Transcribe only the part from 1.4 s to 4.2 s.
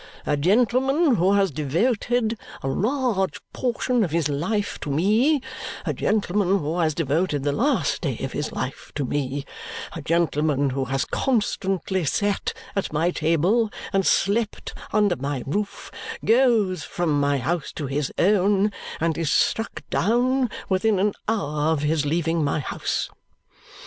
devoted a large portion of